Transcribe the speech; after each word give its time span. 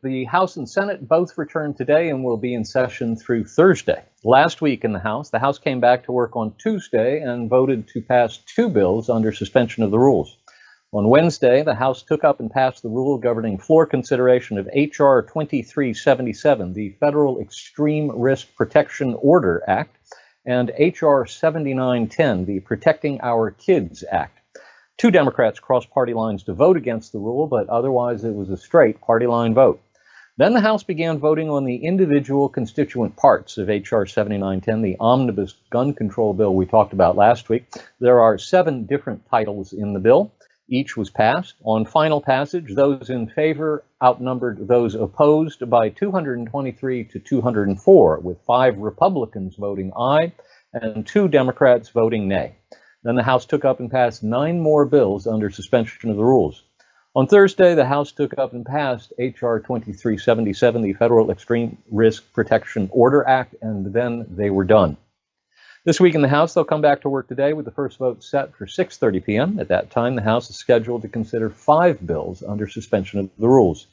The 0.00 0.26
House 0.26 0.56
and 0.56 0.70
Senate 0.70 1.08
both 1.08 1.36
returned 1.36 1.76
today 1.76 2.08
and 2.08 2.22
will 2.22 2.36
be 2.36 2.54
in 2.54 2.64
session 2.64 3.16
through 3.16 3.46
Thursday. 3.46 4.04
Last 4.22 4.62
week 4.62 4.84
in 4.84 4.92
the 4.92 5.00
House, 5.00 5.30
the 5.30 5.40
House 5.40 5.58
came 5.58 5.80
back 5.80 6.04
to 6.04 6.12
work 6.12 6.36
on 6.36 6.54
Tuesday 6.56 7.20
and 7.20 7.50
voted 7.50 7.88
to 7.88 8.00
pass 8.00 8.36
two 8.36 8.68
bills 8.68 9.10
under 9.10 9.32
suspension 9.32 9.82
of 9.82 9.90
the 9.90 9.98
rules. 9.98 10.36
On 10.92 11.08
Wednesday, 11.08 11.64
the 11.64 11.74
House 11.74 12.04
took 12.04 12.22
up 12.22 12.38
and 12.38 12.48
passed 12.48 12.84
the 12.84 12.88
rule 12.88 13.18
governing 13.18 13.58
floor 13.58 13.86
consideration 13.86 14.56
of 14.56 14.68
H.R. 14.72 15.22
2377, 15.22 16.74
the 16.74 16.90
Federal 17.00 17.40
Extreme 17.40 18.12
Risk 18.20 18.54
Protection 18.54 19.16
Order 19.20 19.64
Act, 19.66 19.96
and 20.46 20.70
H.R. 20.76 21.26
7910, 21.26 22.44
the 22.44 22.60
Protecting 22.60 23.20
Our 23.20 23.50
Kids 23.50 24.04
Act. 24.12 24.38
Two 24.96 25.10
Democrats 25.10 25.58
crossed 25.58 25.90
party 25.90 26.14
lines 26.14 26.44
to 26.44 26.54
vote 26.54 26.76
against 26.76 27.10
the 27.10 27.18
rule, 27.18 27.48
but 27.48 27.68
otherwise 27.68 28.22
it 28.22 28.34
was 28.34 28.48
a 28.50 28.56
straight 28.56 29.00
party 29.00 29.26
line 29.26 29.54
vote. 29.54 29.80
Then 30.38 30.52
the 30.52 30.60
House 30.60 30.84
began 30.84 31.18
voting 31.18 31.50
on 31.50 31.64
the 31.64 31.84
individual 31.84 32.48
constituent 32.48 33.16
parts 33.16 33.58
of 33.58 33.68
H.R. 33.68 34.06
7910, 34.06 34.82
the 34.82 34.96
omnibus 35.00 35.54
gun 35.68 35.92
control 35.94 36.32
bill 36.32 36.54
we 36.54 36.64
talked 36.64 36.92
about 36.92 37.16
last 37.16 37.48
week. 37.48 37.66
There 37.98 38.20
are 38.20 38.38
seven 38.38 38.86
different 38.86 39.28
titles 39.28 39.72
in 39.72 39.94
the 39.94 39.98
bill. 39.98 40.32
Each 40.68 40.96
was 40.96 41.10
passed. 41.10 41.54
On 41.64 41.84
final 41.84 42.20
passage, 42.20 42.72
those 42.72 43.10
in 43.10 43.26
favor 43.26 43.82
outnumbered 44.00 44.68
those 44.68 44.94
opposed 44.94 45.68
by 45.68 45.88
223 45.88 47.02
to 47.06 47.18
204, 47.18 48.20
with 48.20 48.38
five 48.46 48.78
Republicans 48.78 49.56
voting 49.56 49.90
aye 49.96 50.32
and 50.72 51.04
two 51.04 51.26
Democrats 51.26 51.88
voting 51.88 52.28
nay. 52.28 52.54
Then 53.02 53.16
the 53.16 53.24
House 53.24 53.44
took 53.44 53.64
up 53.64 53.80
and 53.80 53.90
passed 53.90 54.22
nine 54.22 54.60
more 54.60 54.84
bills 54.84 55.26
under 55.26 55.50
suspension 55.50 56.10
of 56.10 56.16
the 56.16 56.24
rules. 56.24 56.62
On 57.18 57.26
Thursday, 57.26 57.74
the 57.74 57.84
House 57.84 58.12
took 58.12 58.38
up 58.38 58.52
and 58.52 58.64
passed 58.64 59.12
H.R. 59.18 59.58
2377, 59.58 60.82
the 60.82 60.92
Federal 60.92 61.32
Extreme 61.32 61.76
Risk 61.90 62.32
Protection 62.32 62.88
Order 62.92 63.26
Act, 63.26 63.56
and 63.60 63.92
then 63.92 64.24
they 64.30 64.50
were 64.50 64.62
done. 64.62 64.96
This 65.84 65.98
week 65.98 66.14
in 66.14 66.22
the 66.22 66.28
House, 66.28 66.54
they'll 66.54 66.62
come 66.62 66.80
back 66.80 67.00
to 67.00 67.08
work 67.08 67.26
today 67.26 67.54
with 67.54 67.64
the 67.64 67.72
first 67.72 67.98
vote 67.98 68.22
set 68.22 68.54
for 68.54 68.66
6:30 68.66 69.24
p.m. 69.24 69.58
At 69.58 69.66
that 69.66 69.90
time, 69.90 70.14
the 70.14 70.22
House 70.22 70.48
is 70.48 70.54
scheduled 70.54 71.02
to 71.02 71.08
consider 71.08 71.50
five 71.50 72.06
bills 72.06 72.44
under 72.44 72.68
suspension 72.68 73.18
of 73.18 73.30
the 73.36 73.48
rules. 73.48 73.88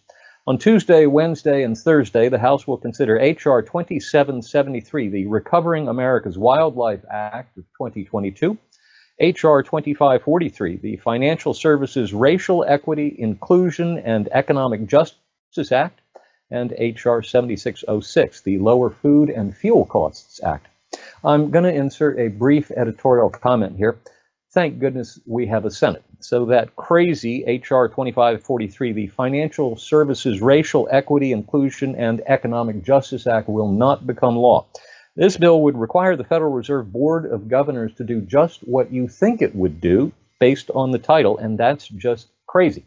On 0.45 0.59
Tuesday, 0.59 1.07
Wednesday, 1.07 1.63
and 1.63 1.75
Thursday, 1.75 2.29
the 2.29 2.37
House 2.37 2.67
will 2.67 2.77
consider 2.77 3.17
H.R. 3.17 3.63
2773, 3.63 5.09
the 5.09 5.25
Recovering 5.25 5.87
America's 5.87 6.37
Wildlife 6.37 7.03
Act 7.09 7.57
of 7.57 7.63
2022, 7.75 8.55
H.R. 9.19 9.63
2543, 9.63 10.77
the 10.77 10.97
Financial 10.97 11.53
Services 11.53 12.13
Racial 12.13 12.65
Equity, 12.67 13.15
Inclusion, 13.17 13.97
and 13.99 14.27
Economic 14.33 14.85
Justice 14.87 15.71
Act, 15.71 16.01
and 16.51 16.73
H.R. 16.77 17.23
7606, 17.23 18.41
the 18.41 18.57
Lower 18.57 18.89
Food 18.89 19.29
and 19.29 19.55
Fuel 19.55 19.85
Costs 19.85 20.43
Act. 20.43 20.67
I'm 21.23 21.49
going 21.49 21.63
to 21.63 21.73
insert 21.73 22.19
a 22.19 22.27
brief 22.27 22.71
editorial 22.71 23.29
comment 23.29 23.77
here. 23.77 23.97
Thank 24.51 24.79
goodness 24.79 25.17
we 25.25 25.47
have 25.47 25.63
a 25.63 25.71
Senate. 25.71 26.03
So 26.19 26.45
that 26.45 26.75
crazy 26.75 27.45
H.R. 27.45 27.87
2543, 27.87 28.91
the 28.91 29.07
Financial 29.07 29.77
Services 29.77 30.41
Racial 30.41 30.89
Equity, 30.91 31.31
Inclusion, 31.31 31.95
and 31.95 32.21
Economic 32.27 32.83
Justice 32.83 33.27
Act, 33.27 33.47
will 33.47 33.71
not 33.71 34.05
become 34.05 34.35
law. 34.35 34.65
This 35.17 35.37
bill 35.37 35.61
would 35.61 35.77
require 35.77 36.17
the 36.17 36.25
Federal 36.25 36.51
Reserve 36.51 36.91
Board 36.91 37.25
of 37.25 37.47
Governors 37.47 37.93
to 37.95 38.03
do 38.03 38.19
just 38.19 38.59
what 38.67 38.91
you 38.91 39.07
think 39.07 39.41
it 39.41 39.55
would 39.55 39.79
do 39.79 40.11
based 40.39 40.69
on 40.75 40.91
the 40.91 40.99
title, 40.99 41.37
and 41.37 41.57
that's 41.57 41.87
just 41.87 42.27
crazy. 42.47 42.83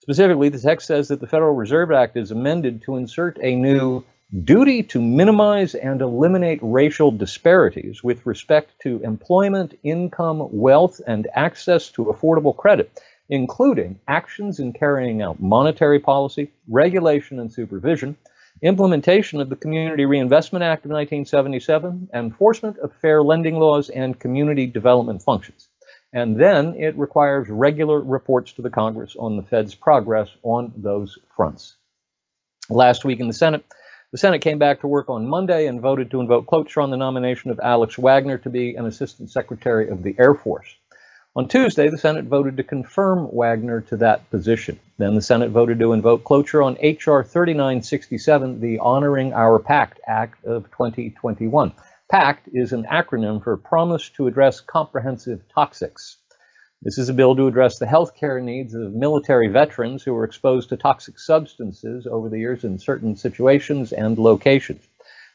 Specifically, 0.00 0.50
the 0.50 0.60
text 0.60 0.86
says 0.86 1.08
that 1.08 1.18
the 1.18 1.26
Federal 1.26 1.52
Reserve 1.52 1.90
Act 1.90 2.16
is 2.16 2.30
amended 2.30 2.82
to 2.82 2.94
insert 2.94 3.38
a 3.42 3.56
new 3.56 4.04
duty 4.44 4.84
to 4.84 5.02
minimize 5.02 5.74
and 5.74 6.00
eliminate 6.00 6.60
racial 6.62 7.10
disparities 7.10 8.04
with 8.04 8.24
respect 8.24 8.70
to 8.82 9.00
employment, 9.02 9.76
income, 9.82 10.46
wealth, 10.52 11.00
and 11.08 11.26
access 11.34 11.90
to 11.90 12.04
affordable 12.04 12.56
credit, 12.56 13.02
including 13.28 13.98
actions 14.06 14.60
in 14.60 14.72
carrying 14.72 15.22
out 15.22 15.40
monetary 15.40 15.98
policy, 15.98 16.52
regulation, 16.68 17.40
and 17.40 17.52
supervision 17.52 18.16
implementation 18.62 19.40
of 19.40 19.48
the 19.48 19.56
Community 19.56 20.04
Reinvestment 20.04 20.62
Act 20.62 20.84
of 20.84 20.90
1977, 20.90 22.10
enforcement 22.14 22.78
of 22.78 22.92
fair 23.02 23.22
lending 23.22 23.58
laws, 23.58 23.90
and 23.90 24.18
community 24.18 24.66
development 24.66 25.22
functions. 25.22 25.68
And 26.12 26.40
then 26.40 26.74
it 26.76 26.96
requires 26.96 27.48
regular 27.48 28.00
reports 28.00 28.52
to 28.52 28.62
the 28.62 28.70
Congress 28.70 29.16
on 29.18 29.36
the 29.36 29.42
Fed's 29.42 29.74
progress 29.74 30.30
on 30.42 30.72
those 30.76 31.18
fronts. 31.36 31.76
Last 32.70 33.04
week 33.04 33.20
in 33.20 33.26
the 33.26 33.34
Senate, 33.34 33.64
the 34.12 34.18
Senate 34.18 34.40
came 34.40 34.60
back 34.60 34.80
to 34.80 34.86
work 34.86 35.10
on 35.10 35.26
Monday 35.26 35.66
and 35.66 35.80
voted 35.80 36.12
to 36.12 36.20
invoke 36.20 36.46
cloture 36.46 36.80
on 36.80 36.90
the 36.90 36.96
nomination 36.96 37.50
of 37.50 37.58
Alex 37.60 37.98
Wagner 37.98 38.38
to 38.38 38.48
be 38.48 38.76
an 38.76 38.86
Assistant 38.86 39.28
Secretary 39.28 39.88
of 39.88 40.04
the 40.04 40.14
Air 40.18 40.34
Force. 40.34 40.76
On 41.36 41.48
Tuesday, 41.48 41.88
the 41.88 41.98
Senate 41.98 42.26
voted 42.26 42.58
to 42.58 42.62
confirm 42.62 43.26
Wagner 43.32 43.80
to 43.80 43.96
that 43.96 44.30
position. 44.30 44.78
Then 44.98 45.16
the 45.16 45.20
Senate 45.20 45.50
voted 45.50 45.80
to 45.80 45.92
invoke 45.92 46.22
cloture 46.22 46.62
on 46.62 46.76
H.R. 46.78 47.24
3967, 47.24 48.60
the 48.60 48.78
Honoring 48.78 49.32
Our 49.32 49.58
Pact 49.58 49.98
Act 50.06 50.44
of 50.44 50.70
2021. 50.70 51.72
PACT 52.08 52.50
is 52.52 52.72
an 52.72 52.84
acronym 52.84 53.42
for 53.42 53.56
Promise 53.56 54.10
to 54.10 54.28
Address 54.28 54.60
Comprehensive 54.60 55.42
Toxics. 55.56 56.18
This 56.82 56.98
is 56.98 57.08
a 57.08 57.12
bill 57.12 57.34
to 57.34 57.48
address 57.48 57.80
the 57.80 57.86
health 57.88 58.14
care 58.14 58.40
needs 58.40 58.72
of 58.72 58.94
military 58.94 59.48
veterans 59.48 60.04
who 60.04 60.14
were 60.14 60.22
exposed 60.22 60.68
to 60.68 60.76
toxic 60.76 61.18
substances 61.18 62.06
over 62.06 62.28
the 62.28 62.38
years 62.38 62.62
in 62.62 62.78
certain 62.78 63.16
situations 63.16 63.92
and 63.92 64.18
locations. 64.18 64.86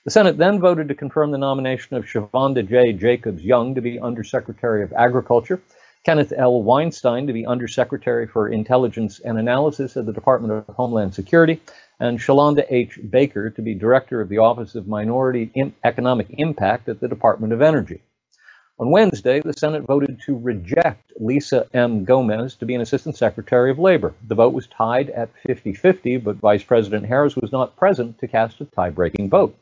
The 0.06 0.12
Senate 0.12 0.38
then 0.38 0.62
voted 0.62 0.88
to 0.88 0.96
confirm 0.96 1.32
the 1.32 1.38
nomination 1.38 1.98
of 1.98 2.06
Chavonda 2.06 2.66
J. 2.66 2.94
Jacobs 2.94 3.44
Young 3.44 3.76
to 3.76 3.82
be 3.82 4.00
Undersecretary 4.00 4.82
of 4.82 4.94
Agriculture. 4.94 5.60
Kenneth 6.06 6.32
L. 6.32 6.64
Wainstein 6.64 7.28
to 7.28 7.34
be 7.34 7.46
Undersecretary 7.46 8.26
for 8.26 8.48
Intelligence 8.48 9.20
and 9.20 9.38
Analysis 9.38 9.98
at 9.98 10.06
the 10.06 10.14
Department 10.14 10.54
of 10.54 10.76
Homeland 10.76 11.14
Security, 11.14 11.62
and 12.00 12.18
Shalanda 12.18 12.66
H. 12.70 12.98
Baker 13.10 13.50
to 13.50 13.62
be 13.62 13.76
Director 13.76 14.22
of 14.22 14.30
the 14.30 14.38
Office 14.38 14.76
of 14.76 14.88
Minority 14.88 15.74
Economic 15.84 16.28
Impact 16.30 16.88
at 16.88 17.02
the 17.02 17.10
Department 17.10 17.52
of 17.52 17.62
Energy. 17.62 18.02
On 18.80 18.92
Wednesday, 18.92 19.42
the 19.42 19.52
Senate 19.52 19.84
voted 19.84 20.22
to 20.26 20.38
reject 20.38 21.12
Lisa 21.18 21.68
M. 21.74 22.06
Gomez 22.06 22.56
to 22.56 22.66
be 22.66 22.76
an 22.76 22.82
Assistant 22.82 23.18
Secretary 23.18 23.70
of 23.70 23.78
Labor. 23.78 24.14
The 24.26 24.36
vote 24.36 24.54
was 24.54 24.68
tied 24.68 25.10
at 25.10 25.30
50 25.46 25.74
50, 25.74 26.16
but 26.16 26.38
Vice 26.38 26.64
President 26.64 27.08
Harris 27.08 27.36
was 27.36 27.52
not 27.52 27.76
present 27.76 28.20
to 28.20 28.28
cast 28.30 28.62
a 28.62 28.66
tie 28.66 28.90
breaking 28.90 29.30
vote. 29.30 29.54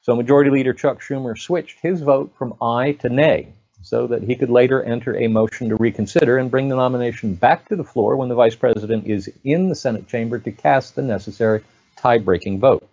So 0.00 0.16
Majority 0.16 0.48
Leader 0.48 0.72
Chuck 0.72 1.02
Schumer 1.02 1.38
switched 1.38 1.80
his 1.82 2.00
vote 2.00 2.32
from 2.38 2.54
aye 2.62 2.92
to 3.00 3.10
nay 3.10 3.52
so 3.82 4.06
that 4.06 4.22
he 4.22 4.36
could 4.36 4.50
later 4.50 4.82
enter 4.82 5.16
a 5.16 5.26
motion 5.28 5.68
to 5.68 5.76
reconsider 5.76 6.38
and 6.38 6.50
bring 6.50 6.68
the 6.68 6.76
nomination 6.76 7.34
back 7.34 7.68
to 7.68 7.76
the 7.76 7.84
floor 7.84 8.16
when 8.16 8.28
the 8.28 8.34
vice 8.34 8.54
president 8.54 9.06
is 9.06 9.30
in 9.44 9.68
the 9.68 9.74
Senate 9.74 10.08
chamber 10.08 10.38
to 10.38 10.52
cast 10.52 10.94
the 10.94 11.02
necessary 11.02 11.62
tie 11.96 12.18
breaking 12.18 12.60
vote. 12.60 12.88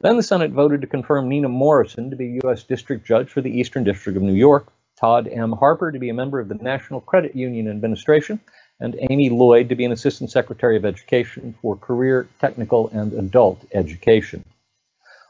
Then 0.00 0.16
the 0.16 0.22
Senate 0.22 0.50
voted 0.52 0.80
to 0.80 0.86
confirm 0.86 1.28
Nina 1.28 1.48
Morrison 1.48 2.10
to 2.10 2.16
be 2.16 2.40
U.S. 2.42 2.64
District 2.64 3.06
Judge 3.06 3.28
for 3.28 3.42
the 3.42 3.50
Eastern 3.50 3.84
District 3.84 4.16
of 4.16 4.22
New 4.22 4.34
York, 4.34 4.72
Todd 4.98 5.28
M. 5.28 5.52
Harper 5.52 5.92
to 5.92 5.98
be 5.98 6.08
a 6.08 6.14
member 6.14 6.40
of 6.40 6.48
the 6.48 6.54
National 6.54 7.00
Credit 7.00 7.36
Union 7.36 7.68
Administration, 7.68 8.40
and 8.80 8.96
Amy 9.10 9.28
Loyd 9.28 9.68
to 9.68 9.74
be 9.74 9.84
an 9.84 9.92
Assistant 9.92 10.30
Secretary 10.30 10.76
of 10.76 10.86
Education 10.86 11.54
for 11.60 11.76
Career, 11.76 12.28
Technical, 12.40 12.88
and 12.88 13.12
Adult 13.12 13.64
Education. 13.72 14.44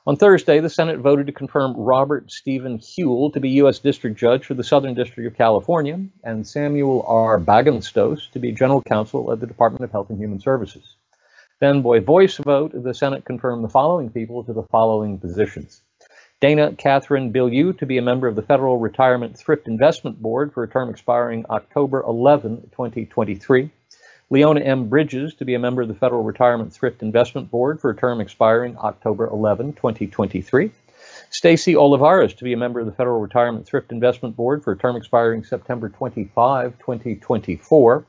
On 0.07 0.17
Thursday, 0.17 0.61
the 0.61 0.71
Senate 0.71 0.99
voted 0.99 1.27
to 1.27 1.33
confirm 1.33 1.77
Robert 1.77 2.33
Steven 2.33 2.79
Huie 2.79 3.33
to 3.35 3.41
be 3.41 3.51
U.S. 3.51 3.81
District 3.81 4.19
Judge 4.19 4.47
for 4.47 4.55
the 4.55 4.65
Southern 4.65 4.95
District 4.95 5.27
of 5.27 5.37
California 5.37 6.01
and 6.25 6.47
Samuel 6.47 7.05
R. 7.07 7.39
Bagenstos 7.39 8.31
to 8.33 8.39
be 8.39 8.51
General 8.51 8.81
Counsel 8.81 9.31
at 9.31 9.41
the 9.41 9.47
Department 9.47 9.85
of 9.85 9.91
Health 9.91 10.09
and 10.09 10.19
Human 10.19 10.41
Services. 10.41 10.97
Then, 11.61 11.83
by 11.83 11.99
voice 11.99 12.39
vote, 12.39 12.73
the 12.75 12.95
Senate 12.95 13.27
confirmed 13.27 13.63
the 13.63 13.69
following 13.69 14.09
people 14.09 14.43
to 14.45 14.55
the 14.55 14.63
following 14.63 15.19
positions. 15.19 15.83
Dana 16.41 16.73
Catherine 16.73 17.31
Bilyeu 17.31 17.77
to 17.77 17.85
be 17.85 17.99
a 17.99 18.03
member 18.03 18.27
of 18.27 18.37
the 18.37 18.43
Federal 18.43 18.79
Retirement 18.79 19.37
Thrift 19.37 19.69
Investment 19.69 20.23
Board 20.23 20.55
for 20.55 20.63
a 20.63 20.69
term 20.69 20.89
expiring 20.89 21.45
October 21.51 22.01
11, 22.01 22.71
2023. 22.71 23.71
Leona 24.33 24.61
M. 24.61 24.89
Bridges 24.89 25.35
to 25.35 25.45
be 25.45 25.55
a 25.55 25.59
member 25.59 25.83
of 25.83 25.89
the 25.89 25.95
Federal 25.95 26.23
Retirement 26.23 26.73
Thrift 26.73 27.03
Investment 27.03 27.51
Board 27.51 27.81
for 27.81 27.91
a 27.91 27.97
term 27.97 28.21
expiring 28.21 28.77
October 28.79 29.27
11, 29.27 29.73
2023. 29.73 30.71
Stacie 31.33 31.75
Olivares 31.75 32.33
to 32.35 32.45
be 32.45 32.53
a 32.53 32.57
member 32.57 32.79
of 32.79 32.87
the 32.87 32.93
Federal 32.93 33.21
Retirement 33.21 33.67
Thrift 33.67 33.91
Investment 33.91 34.37
Board 34.37 34.63
for 34.63 34.71
a 34.71 34.79
term 34.79 34.95
expiring 34.95 35.43
September 35.43 35.89
25, 35.89 36.79
2024. 36.79 38.05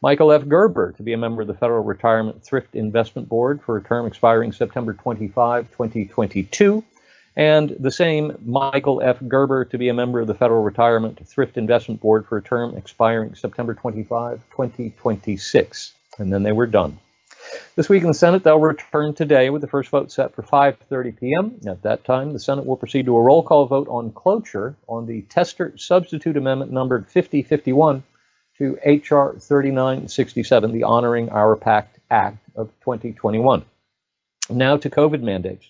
Michael 0.00 0.30
F. 0.30 0.46
Gerber 0.46 0.92
to 0.92 1.02
be 1.02 1.12
a 1.12 1.18
member 1.18 1.42
of 1.42 1.48
the 1.48 1.54
Federal 1.54 1.82
Retirement 1.82 2.44
Thrift 2.44 2.76
Investment 2.76 3.28
Board 3.28 3.60
for 3.60 3.76
a 3.76 3.82
term 3.82 4.06
expiring 4.06 4.52
September 4.52 4.92
25, 4.92 5.72
2022 5.72 6.84
and 7.36 7.76
the 7.80 7.90
same 7.90 8.36
Michael 8.44 9.02
F. 9.02 9.18
Gerber 9.26 9.64
to 9.66 9.78
be 9.78 9.88
a 9.88 9.94
member 9.94 10.20
of 10.20 10.26
the 10.26 10.34
Federal 10.34 10.62
Retirement 10.62 11.26
Thrift 11.26 11.56
Investment 11.56 12.00
Board 12.00 12.26
for 12.26 12.38
a 12.38 12.42
term 12.42 12.76
expiring 12.76 13.34
September 13.34 13.74
25, 13.74 14.42
2026. 14.50 15.92
And 16.18 16.32
then 16.32 16.44
they 16.44 16.52
were 16.52 16.66
done. 16.66 16.98
This 17.76 17.88
week 17.88 18.02
in 18.02 18.08
the 18.08 18.14
Senate, 18.14 18.42
they'll 18.42 18.58
return 18.58 19.14
today 19.14 19.50
with 19.50 19.60
the 19.60 19.68
first 19.68 19.90
vote 19.90 20.10
set 20.10 20.34
for 20.34 20.42
5:30 20.42 21.18
p.m. 21.18 21.60
At 21.66 21.82
that 21.82 22.04
time, 22.04 22.32
the 22.32 22.38
Senate 22.38 22.64
will 22.64 22.76
proceed 22.76 23.06
to 23.06 23.16
a 23.16 23.22
roll 23.22 23.42
call 23.42 23.66
vote 23.66 23.88
on 23.88 24.12
cloture 24.12 24.76
on 24.88 25.06
the 25.06 25.22
Tester 25.22 25.76
substitute 25.76 26.36
amendment 26.36 26.72
numbered 26.72 27.06
5051 27.10 28.02
to 28.58 28.78
H.R. 28.82 29.34
3967, 29.38 30.72
the 30.72 30.84
Honoring 30.84 31.28
Our 31.30 31.56
Pact 31.56 31.98
Act 32.10 32.38
of 32.54 32.68
2021. 32.80 33.64
Now 34.48 34.76
to 34.76 34.88
COVID 34.88 35.20
mandates. 35.20 35.66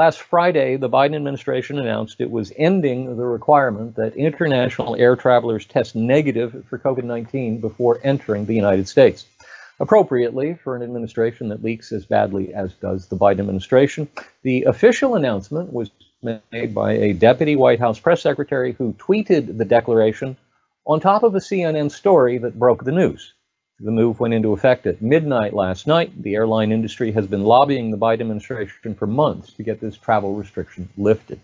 Last 0.00 0.22
Friday, 0.22 0.76
the 0.76 0.88
Biden 0.88 1.14
administration 1.14 1.78
announced 1.78 2.22
it 2.22 2.30
was 2.30 2.54
ending 2.56 3.18
the 3.18 3.26
requirement 3.26 3.96
that 3.96 4.16
international 4.16 4.96
air 4.96 5.14
travelers 5.14 5.66
test 5.66 5.94
negative 5.94 6.64
for 6.70 6.78
COVID 6.78 7.04
19 7.04 7.60
before 7.60 8.00
entering 8.02 8.46
the 8.46 8.54
United 8.54 8.88
States. 8.88 9.26
Appropriately, 9.78 10.54
for 10.54 10.74
an 10.74 10.82
administration 10.82 11.50
that 11.50 11.62
leaks 11.62 11.92
as 11.92 12.06
badly 12.06 12.54
as 12.54 12.72
does 12.72 13.08
the 13.08 13.16
Biden 13.18 13.40
administration, 13.40 14.08
the 14.42 14.62
official 14.62 15.16
announcement 15.16 15.70
was 15.70 15.90
made 16.22 16.74
by 16.74 16.92
a 16.92 17.12
deputy 17.12 17.54
White 17.54 17.78
House 17.78 18.00
press 18.00 18.22
secretary 18.22 18.72
who 18.72 18.94
tweeted 18.94 19.58
the 19.58 19.66
declaration 19.66 20.34
on 20.86 21.00
top 21.00 21.24
of 21.24 21.34
a 21.34 21.40
CNN 21.40 21.90
story 21.90 22.38
that 22.38 22.58
broke 22.58 22.84
the 22.84 22.92
news. 22.92 23.34
The 23.82 23.90
move 23.90 24.20
went 24.20 24.34
into 24.34 24.52
effect 24.52 24.86
at 24.86 25.00
midnight 25.00 25.54
last 25.54 25.86
night. 25.86 26.22
The 26.22 26.34
airline 26.34 26.70
industry 26.70 27.12
has 27.12 27.26
been 27.26 27.44
lobbying 27.44 27.90
the 27.90 27.96
Biden 27.96 28.20
administration 28.20 28.94
for 28.94 29.06
months 29.06 29.54
to 29.54 29.62
get 29.62 29.80
this 29.80 29.96
travel 29.96 30.34
restriction 30.34 30.90
lifted. 30.98 31.40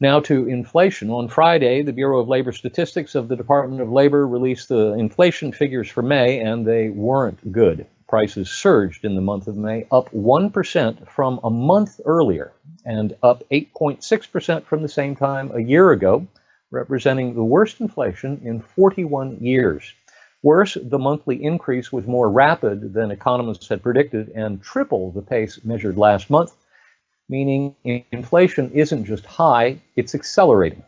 Now 0.00 0.20
to 0.20 0.48
inflation. 0.48 1.10
On 1.10 1.28
Friday, 1.28 1.82
the 1.82 1.92
Bureau 1.92 2.20
of 2.20 2.28
Labor 2.28 2.52
Statistics 2.52 3.14
of 3.14 3.28
the 3.28 3.36
Department 3.36 3.82
of 3.82 3.92
Labor 3.92 4.26
released 4.26 4.70
the 4.70 4.94
inflation 4.94 5.52
figures 5.52 5.90
for 5.90 6.02
May, 6.02 6.40
and 6.40 6.66
they 6.66 6.88
weren't 6.88 7.52
good. 7.52 7.86
Prices 8.08 8.50
surged 8.50 9.04
in 9.04 9.14
the 9.14 9.20
month 9.20 9.48
of 9.48 9.58
May, 9.58 9.86
up 9.92 10.10
1% 10.10 11.06
from 11.06 11.38
a 11.44 11.50
month 11.50 12.00
earlier, 12.06 12.52
and 12.86 13.14
up 13.22 13.42
8.6% 13.50 14.64
from 14.64 14.80
the 14.80 14.88
same 14.88 15.16
time 15.16 15.50
a 15.52 15.60
year 15.60 15.92
ago, 15.92 16.26
representing 16.70 17.34
the 17.34 17.44
worst 17.44 17.80
inflation 17.80 18.40
in 18.42 18.60
41 18.60 19.36
years. 19.40 19.92
Worse, 20.42 20.76
the 20.80 20.98
monthly 20.98 21.42
increase 21.42 21.92
was 21.92 22.06
more 22.06 22.28
rapid 22.28 22.92
than 22.92 23.12
economists 23.12 23.68
had 23.68 23.82
predicted 23.82 24.30
and 24.34 24.60
triple 24.60 25.12
the 25.12 25.22
pace 25.22 25.60
measured 25.64 25.96
last 25.96 26.30
month, 26.30 26.52
meaning 27.28 27.76
inflation 28.10 28.70
isn't 28.72 29.04
just 29.04 29.24
high, 29.24 29.78
it's 29.94 30.16
accelerating. 30.16 30.82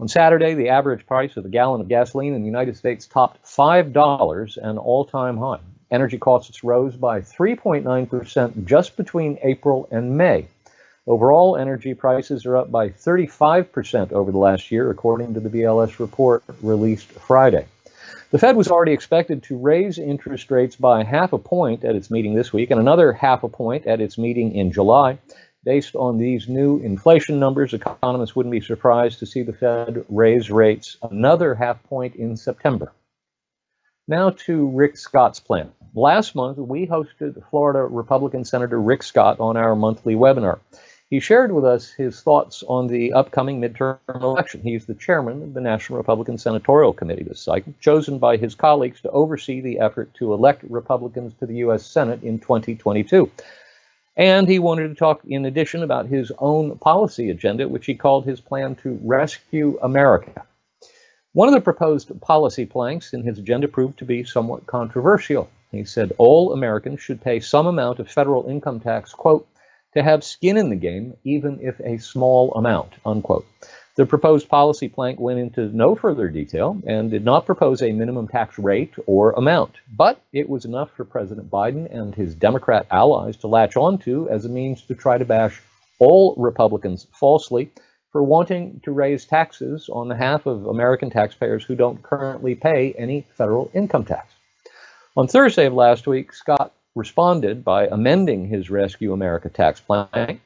On 0.00 0.08
Saturday, 0.08 0.54
the 0.54 0.70
average 0.70 1.06
price 1.06 1.36
of 1.36 1.44
a 1.44 1.48
gallon 1.48 1.80
of 1.82 1.88
gasoline 1.88 2.32
in 2.32 2.40
the 2.40 2.46
United 2.46 2.76
States 2.76 3.06
topped 3.06 3.44
$5, 3.44 4.56
an 4.62 4.78
all 4.78 5.04
time 5.04 5.36
high. 5.36 5.60
Energy 5.90 6.18
costs 6.18 6.64
rose 6.64 6.96
by 6.96 7.20
3.9% 7.20 8.64
just 8.64 8.96
between 8.96 9.38
April 9.42 9.88
and 9.90 10.16
May. 10.16 10.46
Overall, 11.06 11.56
energy 11.56 11.94
prices 11.94 12.46
are 12.46 12.56
up 12.56 12.70
by 12.70 12.90
35% 12.90 14.12
over 14.12 14.30
the 14.30 14.38
last 14.38 14.70
year, 14.70 14.90
according 14.90 15.34
to 15.34 15.40
the 15.40 15.48
BLS 15.48 15.98
report 15.98 16.42
released 16.62 17.10
Friday. 17.10 17.66
The 18.30 18.38
Fed 18.38 18.56
was 18.56 18.68
already 18.68 18.92
expected 18.92 19.42
to 19.44 19.56
raise 19.56 19.98
interest 19.98 20.50
rates 20.50 20.76
by 20.76 21.02
half 21.02 21.32
a 21.32 21.38
point 21.38 21.82
at 21.82 21.96
its 21.96 22.10
meeting 22.10 22.34
this 22.34 22.52
week 22.52 22.70
and 22.70 22.78
another 22.78 23.10
half 23.10 23.42
a 23.42 23.48
point 23.48 23.86
at 23.86 24.02
its 24.02 24.18
meeting 24.18 24.54
in 24.54 24.70
July. 24.70 25.18
Based 25.64 25.96
on 25.96 26.18
these 26.18 26.46
new 26.46 26.78
inflation 26.78 27.40
numbers, 27.40 27.72
economists 27.72 28.36
wouldn't 28.36 28.52
be 28.52 28.60
surprised 28.60 29.20
to 29.20 29.26
see 29.26 29.42
the 29.42 29.54
Fed 29.54 30.04
raise 30.10 30.50
rates 30.50 30.98
another 31.00 31.54
half 31.54 31.82
point 31.84 32.16
in 32.16 32.36
September. 32.36 32.92
Now 34.06 34.30
to 34.30 34.68
Rick 34.68 34.98
Scott's 34.98 35.40
plan. 35.40 35.72
Last 35.94 36.34
month, 36.34 36.58
we 36.58 36.86
hosted 36.86 37.42
Florida 37.48 37.80
Republican 37.80 38.44
Senator 38.44 38.78
Rick 38.78 39.04
Scott 39.04 39.40
on 39.40 39.56
our 39.56 39.74
monthly 39.74 40.14
webinar. 40.14 40.58
He 41.10 41.20
shared 41.20 41.52
with 41.52 41.64
us 41.64 41.90
his 41.90 42.20
thoughts 42.20 42.62
on 42.68 42.86
the 42.86 43.14
upcoming 43.14 43.62
midterm 43.62 43.98
election. 44.08 44.60
He's 44.60 44.84
the 44.84 44.94
chairman 44.94 45.42
of 45.42 45.54
the 45.54 45.60
National 45.60 45.96
Republican 45.96 46.36
Senatorial 46.36 46.92
Committee 46.92 47.22
this 47.22 47.40
cycle, 47.40 47.72
chosen 47.80 48.18
by 48.18 48.36
his 48.36 48.54
colleagues 48.54 49.00
to 49.00 49.10
oversee 49.10 49.62
the 49.62 49.78
effort 49.78 50.12
to 50.14 50.34
elect 50.34 50.64
Republicans 50.68 51.32
to 51.40 51.46
the 51.46 51.56
U.S. 51.56 51.86
Senate 51.86 52.22
in 52.22 52.38
2022. 52.38 53.30
And 54.18 54.46
he 54.46 54.58
wanted 54.58 54.88
to 54.88 54.94
talk, 54.94 55.22
in 55.24 55.46
addition, 55.46 55.82
about 55.82 56.08
his 56.08 56.30
own 56.40 56.76
policy 56.76 57.30
agenda, 57.30 57.66
which 57.66 57.86
he 57.86 57.94
called 57.94 58.26
his 58.26 58.40
plan 58.40 58.74
to 58.82 59.00
rescue 59.02 59.78
America. 59.80 60.44
One 61.32 61.48
of 61.48 61.54
the 61.54 61.60
proposed 61.62 62.20
policy 62.20 62.66
planks 62.66 63.14
in 63.14 63.22
his 63.22 63.38
agenda 63.38 63.68
proved 63.68 63.98
to 64.00 64.04
be 64.04 64.24
somewhat 64.24 64.66
controversial. 64.66 65.48
He 65.70 65.84
said 65.84 66.12
all 66.18 66.52
Americans 66.52 67.00
should 67.00 67.22
pay 67.22 67.40
some 67.40 67.66
amount 67.66 67.98
of 67.98 68.10
federal 68.10 68.46
income 68.46 68.80
tax, 68.80 69.14
quote, 69.14 69.48
to 69.94 70.02
have 70.02 70.24
skin 70.24 70.56
in 70.56 70.70
the 70.70 70.76
game, 70.76 71.16
even 71.24 71.60
if 71.62 71.80
a 71.80 71.98
small 71.98 72.52
amount, 72.52 72.94
unquote. 73.04 73.46
The 73.96 74.06
proposed 74.06 74.48
policy 74.48 74.88
plank 74.88 75.18
went 75.18 75.40
into 75.40 75.74
no 75.76 75.96
further 75.96 76.28
detail 76.28 76.80
and 76.86 77.10
did 77.10 77.24
not 77.24 77.46
propose 77.46 77.82
a 77.82 77.90
minimum 77.90 78.28
tax 78.28 78.56
rate 78.56 78.94
or 79.06 79.32
amount, 79.32 79.72
but 79.92 80.22
it 80.32 80.48
was 80.48 80.64
enough 80.64 80.92
for 80.92 81.04
President 81.04 81.50
Biden 81.50 81.92
and 81.92 82.14
his 82.14 82.36
Democrat 82.36 82.86
allies 82.92 83.36
to 83.38 83.48
latch 83.48 83.76
onto 83.76 84.28
as 84.28 84.44
a 84.44 84.48
means 84.48 84.82
to 84.82 84.94
try 84.94 85.18
to 85.18 85.24
bash 85.24 85.60
all 85.98 86.34
Republicans 86.36 87.08
falsely 87.12 87.70
for 88.12 88.22
wanting 88.22 88.80
to 88.84 88.92
raise 88.92 89.24
taxes 89.24 89.88
on 89.92 90.06
the 90.06 90.14
behalf 90.14 90.46
of 90.46 90.66
American 90.66 91.10
taxpayers 91.10 91.64
who 91.64 91.74
don't 91.74 92.02
currently 92.02 92.54
pay 92.54 92.92
any 92.92 93.26
federal 93.36 93.68
income 93.74 94.04
tax. 94.04 94.32
On 95.16 95.26
Thursday 95.26 95.66
of 95.66 95.74
last 95.74 96.06
week, 96.06 96.32
Scott 96.32 96.72
responded 96.98 97.64
by 97.64 97.86
amending 97.86 98.48
his 98.48 98.70
Rescue 98.70 99.12
America 99.12 99.48
tax 99.48 99.80
plan. 99.80 100.40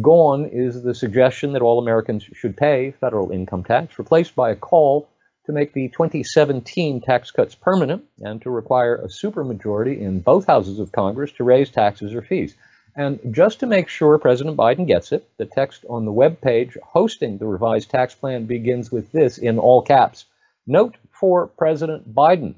Gone 0.00 0.46
is 0.50 0.82
the 0.82 0.94
suggestion 0.94 1.52
that 1.52 1.62
all 1.62 1.78
Americans 1.78 2.24
should 2.32 2.56
pay 2.56 2.92
federal 2.92 3.30
income 3.30 3.62
tax, 3.62 3.98
replaced 3.98 4.34
by 4.34 4.50
a 4.50 4.56
call 4.56 5.08
to 5.44 5.52
make 5.52 5.74
the 5.74 5.88
2017 5.88 7.02
tax 7.02 7.30
cuts 7.30 7.54
permanent 7.54 8.04
and 8.20 8.40
to 8.42 8.50
require 8.50 8.96
a 8.96 9.08
supermajority 9.08 10.00
in 10.00 10.20
both 10.20 10.46
houses 10.46 10.78
of 10.78 10.92
Congress 10.92 11.32
to 11.32 11.44
raise 11.44 11.70
taxes 11.70 12.14
or 12.14 12.22
fees. 12.22 12.54
And 12.96 13.20
just 13.30 13.60
to 13.60 13.66
make 13.66 13.88
sure 13.88 14.18
President 14.18 14.56
Biden 14.56 14.86
gets 14.86 15.12
it, 15.12 15.28
the 15.36 15.46
text 15.46 15.84
on 15.88 16.04
the 16.04 16.12
web 16.12 16.40
page 16.40 16.76
hosting 16.82 17.38
the 17.38 17.46
revised 17.46 17.90
tax 17.90 18.14
plan 18.14 18.46
begins 18.46 18.90
with 18.90 19.12
this 19.12 19.38
in 19.38 19.58
all 19.58 19.82
caps. 19.82 20.24
Note 20.66 20.96
for 21.10 21.46
President 21.46 22.14
Biden. 22.14 22.54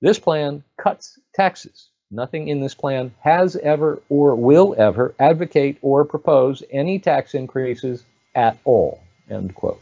This 0.00 0.18
plan 0.18 0.62
cuts 0.82 1.18
taxes. 1.34 1.88
Nothing 2.12 2.48
in 2.48 2.60
this 2.60 2.74
plan 2.74 3.14
has 3.20 3.54
ever 3.54 4.02
or 4.08 4.34
will 4.34 4.74
ever 4.76 5.14
advocate 5.20 5.78
or 5.80 6.04
propose 6.04 6.62
any 6.72 6.98
tax 6.98 7.34
increases 7.34 8.04
at 8.34 8.58
all. 8.64 9.00
End 9.30 9.54
quote. 9.54 9.80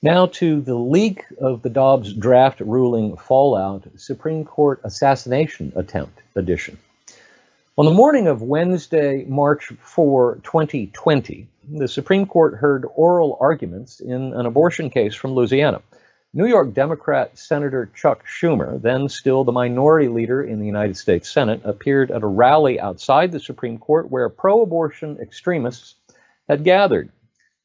Now 0.00 0.26
to 0.26 0.62
the 0.62 0.74
leak 0.74 1.24
of 1.38 1.60
the 1.60 1.68
Dobbs 1.68 2.14
draft 2.14 2.60
ruling 2.60 3.16
fallout, 3.16 3.84
Supreme 3.96 4.44
Court 4.44 4.80
assassination 4.82 5.72
attempt 5.76 6.22
edition. 6.36 6.78
On 7.76 7.84
the 7.84 7.92
morning 7.92 8.26
of 8.26 8.42
Wednesday, 8.42 9.24
March 9.28 9.66
4, 9.66 10.40
2020, 10.42 11.46
the 11.70 11.86
Supreme 11.88 12.26
Court 12.26 12.54
heard 12.54 12.86
oral 12.96 13.38
arguments 13.40 14.00
in 14.00 14.32
an 14.32 14.46
abortion 14.46 14.90
case 14.90 15.14
from 15.14 15.32
Louisiana. 15.32 15.82
New 16.34 16.46
York 16.46 16.72
Democrat 16.72 17.36
Senator 17.36 17.90
Chuck 17.94 18.24
Schumer, 18.26 18.80
then 18.80 19.06
still 19.10 19.44
the 19.44 19.52
minority 19.52 20.08
leader 20.08 20.42
in 20.42 20.60
the 20.60 20.66
United 20.66 20.96
States 20.96 21.30
Senate, 21.30 21.60
appeared 21.62 22.10
at 22.10 22.22
a 22.22 22.26
rally 22.26 22.80
outside 22.80 23.30
the 23.30 23.38
Supreme 23.38 23.76
Court 23.76 24.10
where 24.10 24.30
pro 24.30 24.62
abortion 24.62 25.18
extremists 25.20 25.94
had 26.48 26.64
gathered. 26.64 27.10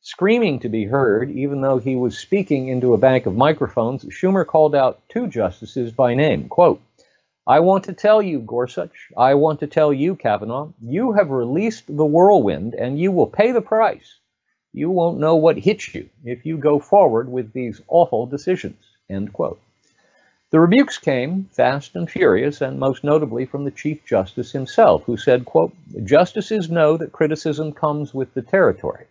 Screaming 0.02 0.60
to 0.60 0.68
be 0.68 0.84
heard, 0.84 1.32
even 1.32 1.62
though 1.62 1.78
he 1.78 1.96
was 1.96 2.18
speaking 2.20 2.68
into 2.68 2.94
a 2.94 2.98
bank 2.98 3.26
of 3.26 3.38
microphones, 3.38 4.04
Schumer 4.04 4.46
called 4.46 4.76
out 4.76 5.00
two 5.08 5.28
justices 5.28 5.94
by 5.94 6.14
name. 6.14 6.50
Quote, 6.50 6.82
I 7.48 7.62
want 7.62 7.86
to 7.86 7.94
tell 7.94 8.22
you, 8.22 8.40
Gorsuch, 8.40 9.12
I 9.16 9.36
want 9.36 9.62
to 9.62 9.68
tell 9.68 9.94
you, 9.94 10.18
Kavanaugh, 10.18 10.74
you 10.82 11.14
have 11.14 11.30
released 11.30 11.88
the 11.88 12.06
whirlwind 12.06 12.74
and 12.74 13.00
you 13.00 13.14
will 13.14 13.28
pay 13.28 13.54
the 13.54 13.62
price 13.62 14.20
you 14.78 14.90
won't 14.92 15.20
know 15.20 15.36
what 15.36 15.58
hits 15.58 15.94
you 15.96 16.10
if 16.24 16.46
you 16.46 16.58
go 16.58 16.80
forward 16.80 17.30
with 17.30 17.52
these 17.54 17.82
awful 17.88 18.26
decisions. 18.28 18.78
End 19.10 19.34
quote. 19.34 19.60
The 20.50 20.60
rebukes 20.62 20.98
came 20.98 21.50
fast 21.52 21.96
and 21.96 22.10
furious, 22.10 22.62
and 22.62 22.80
most 22.80 23.04
notably 23.04 23.46
from 23.46 23.66
the 23.66 23.72
Chief 23.72 24.06
Justice 24.06 24.52
himself, 24.54 25.04
who 25.04 25.18
said, 25.18 25.44
quote, 25.44 25.74
Justices 26.06 26.70
know 26.70 26.96
that 26.96 27.12
criticism 27.12 27.74
comes 27.74 28.14
with 28.14 28.34
the 28.34 28.42
territory. 28.42 29.08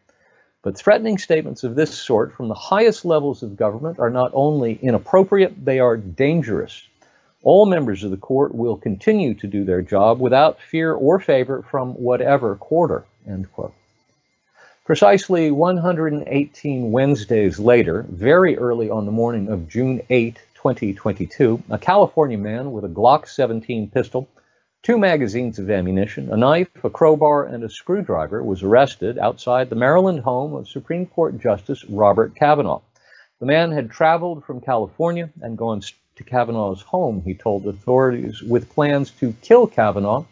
But 0.62 0.78
threatening 0.78 1.18
statements 1.18 1.62
of 1.62 1.74
this 1.74 1.92
sort 1.94 2.32
from 2.32 2.48
the 2.48 2.54
highest 2.54 3.04
levels 3.04 3.42
of 3.42 3.56
government 3.56 3.98
are 3.98 4.08
not 4.08 4.30
only 4.32 4.78
inappropriate, 4.80 5.62
they 5.62 5.78
are 5.78 5.98
dangerous. 5.98 6.82
All 7.42 7.66
members 7.66 8.02
of 8.02 8.10
the 8.10 8.16
court 8.16 8.54
will 8.54 8.76
continue 8.76 9.34
to 9.34 9.46
do 9.46 9.64
their 9.64 9.82
job 9.82 10.20
without 10.20 10.60
fear 10.60 10.94
or 10.94 11.20
favor 11.20 11.62
from 11.70 11.92
whatever 11.92 12.56
quarter. 12.56 13.04
End 13.28 13.52
quote. 13.52 13.74
Precisely 14.86 15.50
118 15.50 16.92
Wednesdays 16.92 17.58
later, 17.58 18.06
very 18.08 18.56
early 18.56 18.88
on 18.88 19.04
the 19.04 19.10
morning 19.10 19.48
of 19.48 19.68
June 19.68 20.00
8, 20.08 20.38
2022, 20.54 21.60
a 21.70 21.76
California 21.76 22.38
man 22.38 22.70
with 22.70 22.84
a 22.84 22.88
Glock 22.88 23.26
17 23.26 23.90
pistol, 23.90 24.28
two 24.84 24.96
magazines 24.96 25.58
of 25.58 25.72
ammunition, 25.72 26.32
a 26.32 26.36
knife, 26.36 26.68
a 26.84 26.88
crowbar, 26.88 27.46
and 27.46 27.64
a 27.64 27.68
screwdriver 27.68 28.44
was 28.44 28.62
arrested 28.62 29.18
outside 29.18 29.70
the 29.70 29.74
Maryland 29.74 30.20
home 30.20 30.54
of 30.54 30.68
Supreme 30.68 31.06
Court 31.06 31.40
Justice 31.40 31.84
Robert 31.86 32.36
Kavanaugh. 32.36 32.80
The 33.40 33.46
man 33.46 33.72
had 33.72 33.90
traveled 33.90 34.44
from 34.44 34.60
California 34.60 35.30
and 35.42 35.58
gone 35.58 35.82
to 36.14 36.22
Kavanaugh's 36.22 36.82
home, 36.82 37.22
he 37.24 37.34
told 37.34 37.66
authorities, 37.66 38.40
with 38.40 38.72
plans 38.72 39.10
to 39.18 39.34
kill 39.42 39.66
Kavanaugh 39.66 40.26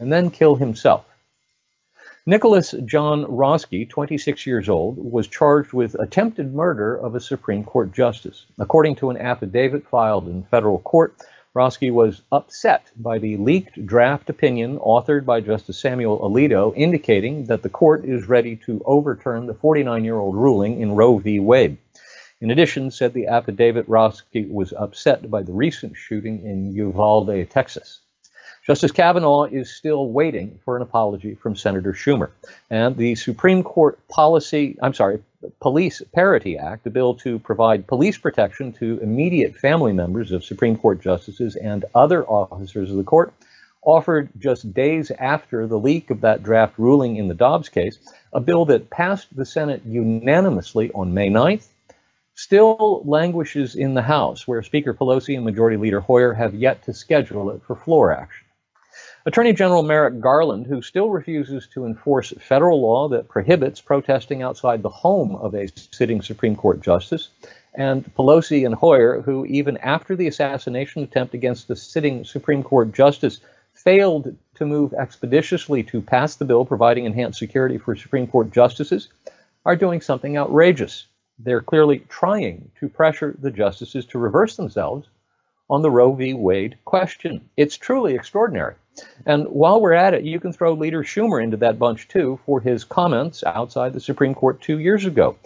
and 0.00 0.12
then 0.12 0.30
kill 0.30 0.56
himself. 0.56 1.06
Nicholas 2.26 2.74
John 2.84 3.24
Roske, 3.24 3.88
26 3.88 4.46
years 4.46 4.68
old, 4.68 4.98
was 4.98 5.26
charged 5.26 5.72
with 5.72 5.94
attempted 5.94 6.52
murder 6.52 6.94
of 6.94 7.14
a 7.14 7.20
Supreme 7.20 7.64
Court 7.64 7.92
justice. 7.92 8.44
According 8.58 8.96
to 8.96 9.08
an 9.08 9.16
affidavit 9.16 9.86
filed 9.88 10.28
in 10.28 10.42
federal 10.42 10.80
court, 10.80 11.14
Roske 11.54 11.90
was 11.90 12.20
upset 12.30 12.92
by 12.94 13.18
the 13.18 13.38
leaked 13.38 13.86
draft 13.86 14.28
opinion 14.28 14.78
authored 14.80 15.24
by 15.24 15.40
Justice 15.40 15.80
Samuel 15.80 16.18
Alito 16.18 16.74
indicating 16.76 17.46
that 17.46 17.62
the 17.62 17.70
court 17.70 18.04
is 18.04 18.28
ready 18.28 18.54
to 18.66 18.82
overturn 18.84 19.46
the 19.46 19.54
49 19.54 20.04
year 20.04 20.18
old 20.18 20.36
ruling 20.36 20.78
in 20.78 20.92
Roe 20.92 21.16
v. 21.16 21.40
Wade. 21.40 21.78
In 22.42 22.50
addition, 22.50 22.90
said 22.90 23.14
the 23.14 23.28
affidavit, 23.28 23.88
Roske 23.88 24.46
was 24.50 24.74
upset 24.74 25.30
by 25.30 25.42
the 25.42 25.52
recent 25.52 25.96
shooting 25.96 26.44
in 26.44 26.74
Uvalde, 26.74 27.48
Texas. 27.48 28.00
Justice 28.66 28.92
Kavanaugh 28.92 29.44
is 29.44 29.74
still 29.74 30.10
waiting 30.10 30.60
for 30.64 30.76
an 30.76 30.82
apology 30.82 31.34
from 31.34 31.56
Senator 31.56 31.94
Schumer. 31.94 32.30
And 32.68 32.94
the 32.94 33.14
Supreme 33.14 33.62
Court 33.62 33.98
Policy, 34.08 34.76
I'm 34.82 34.92
sorry, 34.92 35.22
Police 35.60 36.02
Parity 36.12 36.58
Act, 36.58 36.86
a 36.86 36.90
bill 36.90 37.14
to 37.16 37.38
provide 37.38 37.86
police 37.86 38.18
protection 38.18 38.70
to 38.74 38.98
immediate 39.00 39.56
family 39.56 39.94
members 39.94 40.30
of 40.30 40.44
Supreme 40.44 40.76
Court 40.76 41.00
justices 41.00 41.56
and 41.56 41.86
other 41.94 42.26
officers 42.26 42.90
of 42.90 42.98
the 42.98 43.02
court, 43.02 43.32
offered 43.82 44.28
just 44.38 44.74
days 44.74 45.10
after 45.10 45.66
the 45.66 45.78
leak 45.78 46.10
of 46.10 46.20
that 46.20 46.42
draft 46.42 46.78
ruling 46.78 47.16
in 47.16 47.28
the 47.28 47.34
Dobbs 47.34 47.70
case, 47.70 47.98
a 48.34 48.40
bill 48.40 48.66
that 48.66 48.90
passed 48.90 49.34
the 49.34 49.46
Senate 49.46 49.82
unanimously 49.86 50.90
on 50.92 51.14
May 51.14 51.30
9th 51.30 51.66
still 52.34 53.02
languishes 53.06 53.74
in 53.74 53.94
the 53.94 54.02
House, 54.02 54.46
where 54.46 54.62
Speaker 54.62 54.92
Pelosi 54.92 55.34
and 55.34 55.44
Majority 55.44 55.78
Leader 55.78 56.00
Hoyer 56.00 56.34
have 56.34 56.54
yet 56.54 56.82
to 56.84 56.92
schedule 56.92 57.50
it 57.50 57.62
for 57.66 57.74
floor 57.74 58.12
action. 58.12 58.46
Attorney 59.26 59.52
General 59.52 59.82
Merrick 59.82 60.18
Garland, 60.18 60.66
who 60.66 60.80
still 60.80 61.10
refuses 61.10 61.66
to 61.74 61.84
enforce 61.84 62.32
federal 62.40 62.80
law 62.80 63.06
that 63.08 63.28
prohibits 63.28 63.78
protesting 63.78 64.42
outside 64.42 64.82
the 64.82 64.88
home 64.88 65.36
of 65.36 65.54
a 65.54 65.68
sitting 65.92 66.22
Supreme 66.22 66.56
Court 66.56 66.80
justice, 66.80 67.28
and 67.74 68.02
Pelosi 68.14 68.64
and 68.64 68.74
Hoyer, 68.74 69.20
who, 69.20 69.44
even 69.44 69.76
after 69.78 70.16
the 70.16 70.26
assassination 70.26 71.02
attempt 71.02 71.34
against 71.34 71.68
the 71.68 71.76
sitting 71.76 72.24
Supreme 72.24 72.62
Court 72.62 72.92
justice, 72.92 73.40
failed 73.74 74.34
to 74.54 74.64
move 74.64 74.94
expeditiously 74.94 75.82
to 75.82 76.00
pass 76.00 76.36
the 76.36 76.46
bill 76.46 76.64
providing 76.64 77.04
enhanced 77.04 77.38
security 77.38 77.76
for 77.76 77.94
Supreme 77.94 78.26
Court 78.26 78.50
justices, 78.50 79.08
are 79.66 79.76
doing 79.76 80.00
something 80.00 80.38
outrageous. 80.38 81.06
They're 81.38 81.60
clearly 81.60 81.98
trying 82.08 82.70
to 82.80 82.88
pressure 82.88 83.36
the 83.38 83.50
justices 83.50 84.06
to 84.06 84.18
reverse 84.18 84.56
themselves 84.56 85.08
on 85.70 85.82
the 85.82 85.90
Roe 85.90 86.12
v. 86.12 86.34
Wade 86.34 86.76
question. 86.84 87.48
It's 87.56 87.76
truly 87.76 88.14
extraordinary. 88.14 88.74
And 89.24 89.46
while 89.46 89.80
we're 89.80 89.92
at 89.92 90.14
it, 90.14 90.24
you 90.24 90.40
can 90.40 90.52
throw 90.52 90.74
Leader 90.74 91.04
Schumer 91.04 91.42
into 91.42 91.58
that 91.58 91.78
bunch 91.78 92.08
too 92.08 92.40
for 92.44 92.60
his 92.60 92.84
comments 92.84 93.44
outside 93.44 93.92
the 93.92 94.00
Supreme 94.00 94.34
Court 94.34 94.60
two 94.60 94.78
years 94.78 95.04
ago. 95.06 95.36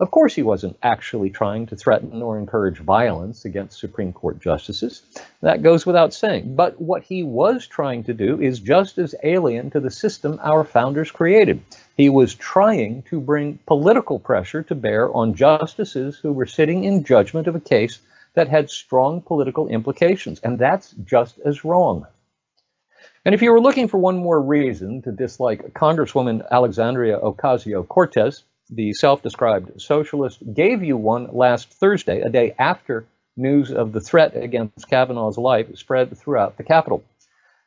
Of 0.00 0.10
course, 0.10 0.34
he 0.34 0.42
wasn't 0.42 0.78
actually 0.82 1.30
trying 1.30 1.66
to 1.66 1.76
threaten 1.76 2.22
or 2.22 2.38
encourage 2.38 2.78
violence 2.78 3.44
against 3.44 3.78
Supreme 3.78 4.12
Court 4.12 4.40
justices. 4.40 5.02
That 5.42 5.62
goes 5.62 5.86
without 5.86 6.14
saying. 6.14 6.56
But 6.56 6.80
what 6.80 7.04
he 7.04 7.22
was 7.22 7.66
trying 7.66 8.04
to 8.04 8.14
do 8.14 8.40
is 8.40 8.58
just 8.58 8.98
as 8.98 9.14
alien 9.22 9.70
to 9.70 9.80
the 9.80 9.90
system 9.90 10.40
our 10.42 10.64
founders 10.64 11.10
created. 11.10 11.60
He 11.96 12.08
was 12.08 12.34
trying 12.34 13.02
to 13.10 13.20
bring 13.20 13.60
political 13.66 14.18
pressure 14.18 14.62
to 14.64 14.74
bear 14.74 15.12
on 15.14 15.34
justices 15.34 16.18
who 16.18 16.32
were 16.32 16.46
sitting 16.46 16.82
in 16.84 17.04
judgment 17.04 17.46
of 17.46 17.54
a 17.54 17.60
case 17.60 18.00
that 18.34 18.48
had 18.48 18.70
strong 18.70 19.20
political 19.20 19.68
implications. 19.68 20.40
And 20.40 20.58
that's 20.58 20.94
just 21.04 21.38
as 21.44 21.64
wrong. 21.64 22.06
And 23.24 23.34
if 23.34 23.42
you 23.42 23.52
were 23.52 23.60
looking 23.60 23.88
for 23.88 23.98
one 23.98 24.16
more 24.16 24.40
reason 24.40 25.02
to 25.02 25.12
dislike 25.12 25.74
Congresswoman 25.74 26.44
Alexandria 26.50 27.18
Ocasio 27.18 27.86
Cortez, 27.86 28.42
the 28.68 28.92
self 28.94 29.22
described 29.22 29.80
socialist, 29.80 30.42
gave 30.52 30.82
you 30.82 30.96
one 30.96 31.28
last 31.32 31.68
Thursday, 31.70 32.20
a 32.20 32.30
day 32.30 32.54
after 32.58 33.04
news 33.36 33.70
of 33.70 33.92
the 33.92 34.00
threat 34.00 34.36
against 34.36 34.88
Kavanaugh's 34.88 35.38
life 35.38 35.76
spread 35.76 36.16
throughout 36.16 36.56
the 36.56 36.64
Capitol. 36.64 37.04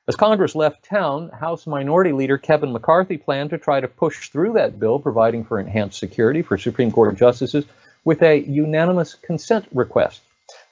As 0.07 0.15
Congress 0.15 0.55
left 0.55 0.86
town, 0.86 1.29
House 1.29 1.65
Minority 1.65 2.12
Leader 2.12 2.38
Kevin 2.38 2.72
McCarthy 2.72 3.17
planned 3.17 3.50
to 3.50 3.57
try 3.57 3.79
to 3.79 3.88
push 3.88 4.29
through 4.29 4.53
that 4.53 4.79
bill 4.79 5.00
providing 5.00 5.43
for 5.45 5.60
enhanced 5.60 5.98
security 5.98 6.43
for 6.43 6.57
Supreme 6.57 6.91
Court 6.91 7.17
justices 7.17 7.65
with 8.03 8.22
a 8.22 8.38
unanimous 8.38 9.15
consent 9.15 9.65
request. 9.74 10.22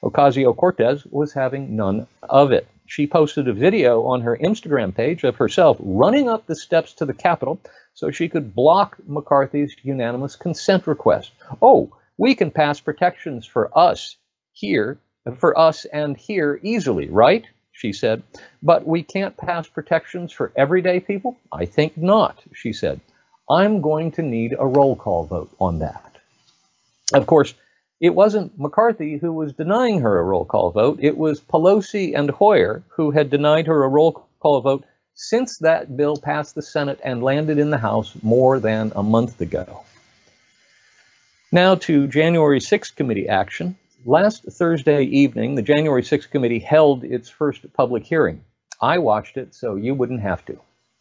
Ocasio 0.04 0.56
Cortez 0.56 1.06
was 1.06 1.34
having 1.34 1.76
none 1.76 2.08
of 2.22 2.52
it. 2.52 2.68
She 2.86 3.08
posted 3.08 3.48
a 3.48 3.54
video 3.54 4.04
on 4.04 4.22
her 4.22 4.38
Instagram 4.38 4.94
page 4.94 5.24
of 5.24 5.38
herself 5.38 5.78
running 5.80 6.30
up 6.30 6.46
the 6.46 6.56
steps 6.56 6.94
to 6.96 7.06
the 7.06 7.14
Capitol 7.14 7.60
so 7.94 8.12
she 8.12 8.30
could 8.30 8.54
block 8.54 8.98
McCarthy's 9.08 9.76
unanimous 9.82 10.36
consent 10.36 10.86
request. 10.86 11.32
Oh, 11.62 11.96
we 12.18 12.36
can 12.36 12.52
pass 12.52 12.80
protections 12.80 13.46
for 13.46 13.76
us 13.78 14.18
here, 14.52 15.00
for 15.38 15.58
us 15.58 15.86
and 15.86 16.18
here 16.18 16.60
easily, 16.62 17.10
right? 17.10 17.46
she 17.74 17.92
said. 17.92 18.24
But 18.62 18.88
we 18.88 19.04
can't 19.04 19.36
pass 19.36 19.68
protections 19.68 20.32
for 20.32 20.54
everyday 20.56 21.00
people? 21.02 21.38
I 21.52 21.66
think 21.66 21.98
not, 21.98 22.42
she 22.54 22.72
said. 22.72 23.02
I'm 23.50 23.82
going 23.82 24.12
to 24.12 24.22
need 24.22 24.56
a 24.58 24.66
roll 24.66 24.96
call 24.96 25.26
vote 25.26 25.54
on 25.60 25.80
that. 25.80 26.18
Of 27.14 27.28
course, 27.28 27.54
it 28.04 28.14
wasn't 28.14 28.60
McCarthy 28.60 29.18
who 29.18 29.32
was 29.32 29.54
denying 29.54 30.02
her 30.02 30.20
a 30.20 30.24
roll 30.24 30.44
call 30.44 30.72
vote. 30.72 31.00
It 31.02 31.18
was 31.18 31.40
Pelosi 31.40 32.14
and 32.14 32.30
Hoyer 32.30 32.84
who 32.90 33.12
had 33.12 33.30
denied 33.30 33.66
her 33.68 33.86
a 33.86 33.88
roll 33.88 34.28
call 34.42 34.60
vote 34.60 34.84
since 35.14 35.58
that 35.60 35.96
bill 35.96 36.18
passed 36.18 36.54
the 36.54 36.62
Senate 36.62 37.00
and 37.02 37.24
landed 37.24 37.58
in 37.58 37.70
the 37.70 37.78
House 37.78 38.14
more 38.22 38.60
than 38.60 38.92
a 38.94 39.02
month 39.02 39.40
ago. 39.40 39.86
Now 41.50 41.76
to 41.76 42.08
January 42.08 42.60
6th 42.60 42.94
committee 42.94 43.30
action. 43.30 43.78
Last 44.06 44.44
Thursday 44.52 45.04
evening, 45.04 45.56
the 45.56 45.62
January 45.62 46.04
6th 46.04 46.30
committee 46.30 46.60
held 46.60 47.06
its 47.06 47.30
first 47.30 47.72
public 47.72 48.04
hearing. 48.04 48.44
I 48.82 48.98
watched 48.98 49.38
it, 49.38 49.56
so 49.56 49.76
you 49.76 49.94
wouldn't 49.94 50.20
have 50.20 50.44
to. 50.48 50.60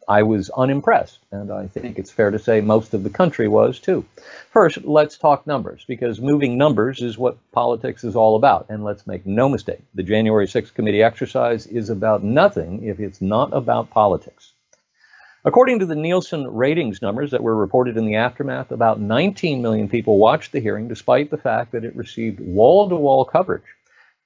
I 0.09 0.23
was 0.23 0.51
unimpressed, 0.51 1.21
and 1.31 1.51
I 1.51 1.67
think 1.67 1.99
it's 1.99 2.11
fair 2.11 2.31
to 2.31 2.39
say 2.39 2.61
most 2.61 2.95
of 2.95 3.03
the 3.05 3.11
country 3.11 3.49
was 3.49 3.79
too. 3.79 4.05
First, 4.51 4.85
let's 4.85 5.17
talk 5.17 5.47
numbers, 5.47 5.85
because 5.87 6.21
moving 6.21 6.59
numbers 6.59 7.01
is 7.01 7.19
what 7.19 7.39
politics 7.53 8.05
is 8.05 8.17
all 8.17 8.37
about. 8.37 8.67
And 8.69 8.85
let's 8.85 9.07
make 9.07 9.27
no 9.27 9.49
mistake, 9.49 9.83
the 9.95 10.03
January 10.03 10.47
6th 10.47 10.75
committee 10.75 11.03
exercise 11.03 11.67
is 11.67 11.91
about 11.91 12.23
nothing 12.23 12.85
if 12.85 13.01
it's 13.01 13.21
not 13.21 13.53
about 13.53 13.91
politics. 13.91 14.53
According 15.45 15.81
to 15.81 15.87
the 15.87 15.97
Nielsen 15.97 16.47
ratings 16.47 17.03
numbers 17.03 17.33
that 17.33 17.43
were 17.43 17.57
reported 17.57 17.97
in 17.97 18.07
the 18.07 18.15
aftermath, 18.15 18.71
about 18.71 19.01
19 19.01 19.61
million 19.61 19.89
people 19.89 20.19
watched 20.19 20.53
the 20.53 20.61
hearing 20.61 20.87
despite 20.87 21.31
the 21.31 21.37
fact 21.37 21.73
that 21.73 21.85
it 21.85 21.97
received 21.97 22.39
wall 22.39 22.89
to 22.89 22.95
wall 22.95 23.25
coverage. 23.25 23.63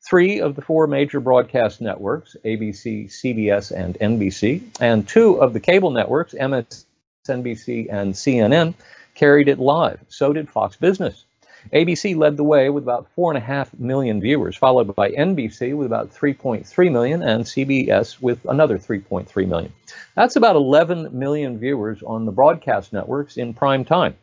Three 0.08 0.40
of 0.40 0.54
the 0.54 0.62
four 0.62 0.86
major 0.86 1.18
broadcast 1.18 1.80
networks, 1.80 2.36
ABC, 2.44 3.06
CBS, 3.06 3.72
and 3.72 3.96
NBC, 3.98 4.62
and 4.80 5.06
two 5.06 5.34
of 5.40 5.52
the 5.52 5.58
cable 5.58 5.90
networks, 5.90 6.32
MSNBC 6.32 7.92
and 7.92 8.14
CNN, 8.14 8.74
carried 9.16 9.48
it 9.48 9.58
live. 9.58 9.98
So 10.08 10.32
did 10.32 10.48
Fox 10.48 10.76
Business. 10.76 11.24
ABC 11.72 12.16
led 12.16 12.36
the 12.36 12.44
way 12.44 12.70
with 12.70 12.84
about 12.84 13.08
4.5 13.16 13.80
million 13.80 14.20
viewers, 14.20 14.56
followed 14.56 14.94
by 14.94 15.10
NBC 15.10 15.76
with 15.76 15.86
about 15.86 16.14
3.3 16.14 16.92
million 16.92 17.22
and 17.22 17.44
CBS 17.44 18.20
with 18.20 18.44
another 18.44 18.78
3.3 18.78 19.48
million. 19.48 19.72
That's 20.14 20.36
about 20.36 20.54
11 20.54 21.18
million 21.18 21.58
viewers 21.58 22.02
on 22.04 22.24
the 22.24 22.32
broadcast 22.32 22.92
networks 22.92 23.36
in 23.36 23.54
prime 23.54 23.84
time. 23.84 24.14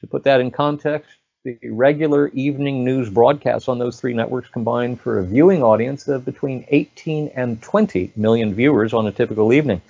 To 0.00 0.06
put 0.06 0.24
that 0.24 0.40
in 0.40 0.50
context, 0.50 1.10
the 1.46 1.70
regular 1.70 2.26
evening 2.28 2.84
news 2.84 3.08
broadcasts 3.08 3.68
on 3.68 3.78
those 3.78 4.00
three 4.00 4.12
networks 4.12 4.48
combined 4.48 5.00
for 5.00 5.20
a 5.20 5.24
viewing 5.24 5.62
audience 5.62 6.08
of 6.08 6.24
between 6.24 6.64
18 6.70 7.30
and 7.36 7.62
20 7.62 8.10
million 8.16 8.52
viewers 8.52 8.92
on 8.92 9.06
a 9.06 9.12
typical 9.12 9.52
evening. 9.52 9.80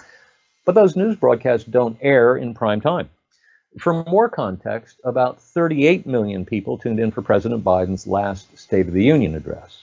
But 0.67 0.75
those 0.75 0.97
news 0.97 1.17
broadcasts 1.17 1.67
don't 1.67 1.97
air 2.03 2.37
in 2.37 2.53
prime 2.53 2.83
time. 2.83 3.09
For 3.79 4.05
more 4.05 4.29
context, 4.29 5.01
about 5.03 5.41
38 5.41 6.07
million 6.07 6.45
people 6.45 6.77
tuned 6.77 7.01
in 7.01 7.11
for 7.11 7.23
President 7.23 7.65
Biden's 7.65 8.07
last 8.07 8.59
State 8.59 8.89
of 8.89 8.93
the 8.93 9.05
Union 9.05 9.35
address. 9.35 9.83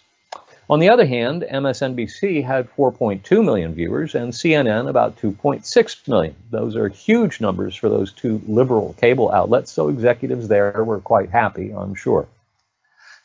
On 0.70 0.80
the 0.80 0.90
other 0.90 1.06
hand, 1.06 1.44
MSNBC 1.50 2.44
had 2.44 2.74
4.2 2.76 3.44
million 3.44 3.74
viewers 3.74 4.16
and 4.16 4.32
CNN 4.32 4.90
about 4.90 5.18
2.6 5.18 6.08
million. 6.08 6.36
Those 6.52 6.78
are 6.78 6.88
huge 6.88 7.42
numbers 7.42 7.76
for 7.76 7.90
those 7.90 8.14
two 8.14 8.42
liberal 8.48 8.94
cable 8.94 9.30
outlets, 9.30 9.72
so 9.72 9.90
executives 9.90 10.48
there 10.48 10.84
were 10.84 11.02
quite 11.02 11.30
happy, 11.30 11.72
I'm 11.72 11.96
sure. 11.96 12.28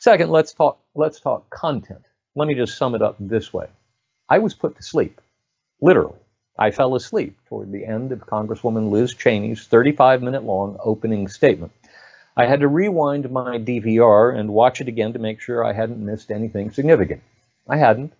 Second, 0.00 0.30
let's 0.30 0.52
talk 0.52 0.78
let's 0.95 1.21
talk 1.21 1.49
content. 1.50 2.04
Let 2.35 2.49
me 2.49 2.54
just 2.54 2.76
sum 2.76 2.95
it 2.95 3.02
up 3.02 3.16
this 3.21 3.52
way 3.52 3.68
I 4.28 4.38
was 4.38 4.54
put 4.54 4.76
to 4.76 4.83
sleep, 4.83 5.21
literally. 5.80 6.18
I 6.59 6.73
fell 6.73 6.97
asleep 6.97 7.38
toward 7.49 7.71
the 7.71 7.85
end 7.85 8.11
of 8.11 8.26
Congresswoman 8.26 8.90
Liz 8.90 9.14
Cheney's 9.14 9.64
35 9.64 10.23
minute 10.23 10.42
long 10.42 10.76
opening 10.83 11.28
statement. 11.28 11.71
I 12.38 12.47
had 12.47 12.61
to 12.61 12.68
rewind 12.68 13.33
my 13.33 13.59
DVR 13.59 14.33
and 14.33 14.54
watch 14.54 14.80
it 14.80 14.87
again 14.87 15.14
to 15.14 15.18
make 15.18 15.40
sure 15.40 15.64
I 15.64 15.73
hadn't 15.73 15.99
missed 15.99 16.30
anything 16.30 16.71
significant. 16.71 17.21
I 17.68 17.78
hadn't. 17.78 18.12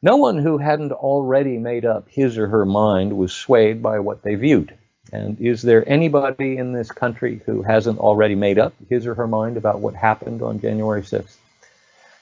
No 0.00 0.16
one 0.16 0.38
who 0.38 0.58
hadn't 0.58 0.92
already 0.92 1.58
made 1.58 1.84
up 1.84 2.08
his 2.08 2.38
or 2.38 2.46
her 2.46 2.64
mind 2.64 3.18
was 3.18 3.32
swayed 3.32 3.82
by 3.82 3.98
what 3.98 4.22
they 4.22 4.36
viewed. 4.36 4.78
And 5.12 5.40
is 5.40 5.60
there 5.60 5.88
anybody 5.88 6.56
in 6.56 6.72
this 6.72 6.92
country 6.92 7.40
who 7.46 7.62
hasn't 7.62 7.98
already 7.98 8.36
made 8.36 8.60
up 8.60 8.74
his 8.88 9.08
or 9.08 9.14
her 9.16 9.26
mind 9.26 9.56
about 9.56 9.80
what 9.80 9.96
happened 9.96 10.40
on 10.40 10.60
January 10.60 11.02
6th? 11.02 11.36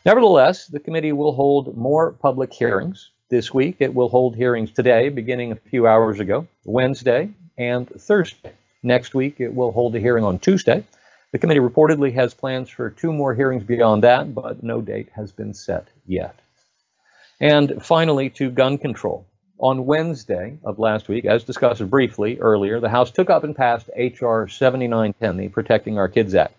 Nevertheless, 0.07 0.69
the 0.69 0.81
committee 0.81 1.13
will 1.13 1.33
hold 1.33 1.77
more 1.77 2.13
public 2.13 2.51
hearings 2.51 3.11
this 3.29 3.53
week. 3.53 3.77
It 3.81 3.95
will 3.95 4.09
hold 4.09 4.37
hearings 4.37 4.73
today, 4.73 5.11
beginning 5.11 5.53
a 5.53 5.57
few 5.57 5.87
hours 5.87 6.19
ago, 6.19 6.47
Wednesday, 6.65 7.29
and 7.59 7.87
Thursday. 7.91 8.53
Next 8.85 9.15
week, 9.15 9.41
it 9.41 9.55
will 9.55 9.73
hold 9.73 9.97
a 9.97 9.99
hearing 9.99 10.25
on 10.25 10.39
Tuesday. 10.39 10.85
The 11.33 11.39
committee 11.39 11.61
reportedly 11.61 12.13
has 12.15 12.35
plans 12.35 12.69
for 12.69 12.91
two 12.91 13.15
more 13.15 13.35
hearings 13.35 13.65
beyond 13.65 14.03
that, 14.03 14.35
but 14.35 14.63
no 14.63 14.83
date 14.83 15.09
has 15.15 15.33
been 15.33 15.55
set 15.55 15.89
yet. 16.07 16.39
And 17.41 17.83
finally, 17.83 18.29
to 18.31 18.51
gun 18.51 18.77
control. 18.77 19.27
On 19.59 19.87
Wednesday 19.87 20.59
of 20.65 20.79
last 20.79 21.09
week, 21.09 21.25
as 21.25 21.45
discussed 21.45 21.89
briefly 21.89 22.39
earlier, 22.39 22.79
the 22.79 22.91
House 22.91 23.11
took 23.11 23.31
up 23.31 23.43
and 23.43 23.57
passed 23.57 23.89
H.R. 23.97 24.49
7910, 24.49 25.37
the 25.39 25.49
Protecting 25.49 25.97
Our 25.97 26.09
Kids 26.09 26.35
Act. 26.35 26.55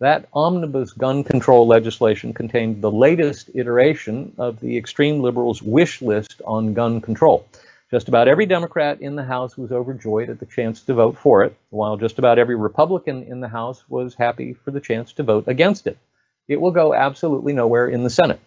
That 0.00 0.28
omnibus 0.32 0.92
gun 0.92 1.22
control 1.22 1.68
legislation 1.68 2.34
contained 2.34 2.82
the 2.82 2.90
latest 2.90 3.50
iteration 3.54 4.32
of 4.36 4.58
the 4.58 4.76
extreme 4.76 5.20
liberals' 5.20 5.62
wish 5.62 6.02
list 6.02 6.42
on 6.44 6.74
gun 6.74 7.00
control. 7.00 7.46
Just 7.90 8.08
about 8.08 8.28
every 8.28 8.44
Democrat 8.44 9.00
in 9.00 9.16
the 9.16 9.24
House 9.24 9.56
was 9.56 9.72
overjoyed 9.72 10.28
at 10.28 10.38
the 10.38 10.44
chance 10.44 10.82
to 10.82 10.92
vote 10.92 11.16
for 11.16 11.44
it, 11.44 11.56
while 11.70 11.96
just 11.96 12.18
about 12.18 12.38
every 12.38 12.54
Republican 12.54 13.22
in 13.22 13.40
the 13.40 13.48
House 13.48 13.82
was 13.88 14.14
happy 14.14 14.52
for 14.52 14.70
the 14.70 14.80
chance 14.80 15.14
to 15.14 15.22
vote 15.22 15.44
against 15.46 15.86
it. 15.86 15.96
It 16.48 16.60
will 16.60 16.70
go 16.70 16.92
absolutely 16.92 17.54
nowhere 17.54 17.88
in 17.88 18.04
the 18.04 18.10
Senate. 18.10 18.40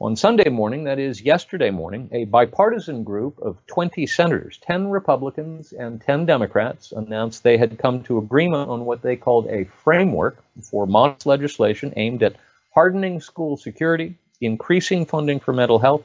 On 0.00 0.16
Sunday 0.16 0.50
morning, 0.50 0.84
that 0.84 0.98
is 0.98 1.22
yesterday 1.22 1.70
morning, 1.70 2.08
a 2.10 2.24
bipartisan 2.24 3.04
group 3.04 3.38
of 3.38 3.64
20 3.68 4.08
senators, 4.08 4.58
10 4.66 4.88
Republicans 4.88 5.72
and 5.72 6.00
10 6.00 6.26
Democrats, 6.26 6.90
announced 6.90 7.44
they 7.44 7.58
had 7.58 7.78
come 7.78 8.02
to 8.02 8.18
agreement 8.18 8.68
on 8.70 8.84
what 8.84 9.02
they 9.02 9.14
called 9.14 9.46
a 9.46 9.68
framework 9.84 10.42
for 10.62 10.84
modest 10.84 11.26
legislation 11.26 11.92
aimed 11.96 12.24
at 12.24 12.34
hardening 12.74 13.20
school 13.20 13.56
security, 13.56 14.16
increasing 14.40 15.06
funding 15.06 15.38
for 15.38 15.52
mental 15.52 15.78
health, 15.78 16.02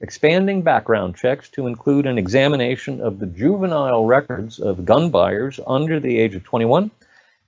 expanding 0.00 0.62
background 0.62 1.16
checks 1.16 1.48
to 1.50 1.66
include 1.66 2.06
an 2.06 2.18
examination 2.18 3.00
of 3.00 3.18
the 3.18 3.26
juvenile 3.26 4.06
records 4.06 4.58
of 4.58 4.84
gun 4.84 5.10
buyers 5.10 5.60
under 5.66 6.00
the 6.00 6.18
age 6.18 6.34
of 6.34 6.44
21, 6.44 6.90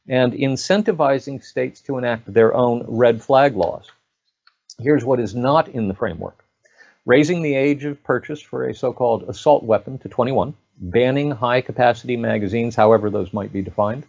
and 0.09 0.33
incentivizing 0.33 1.43
states 1.43 1.81
to 1.81 1.97
enact 1.97 2.33
their 2.33 2.55
own 2.55 2.85
red 2.89 3.23
flag 3.23 3.57
laws. 3.57 3.91
Here's 4.79 5.05
what 5.05 5.21
is 5.21 5.35
not 5.35 5.69
in 5.69 5.89
the 5.89 5.95
framework 5.95 6.45
raising 7.05 7.43
the 7.43 7.55
age 7.55 7.85
of 7.85 8.03
purchase 8.05 8.41
for 8.41 8.65
a 8.65 8.75
so 8.75 8.93
called 8.93 9.25
assault 9.25 9.65
weapon 9.65 9.99
to 9.99 10.09
21, 10.09 10.55
banning 10.79 11.33
high 11.33 11.61
capacity 11.61 12.17
magazines, 12.17 12.77
however 12.77 13.11
those 13.11 13.33
might 13.33 13.53
be 13.53 13.61
defined, 13.61 14.05